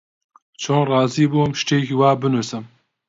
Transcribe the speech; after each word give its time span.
چۆن 0.61 0.81
ڕازی 0.89 1.25
بووم 1.31 1.51
شتێکی 1.61 1.95
وا 1.99 2.11
بنووسم؟ 2.21 2.63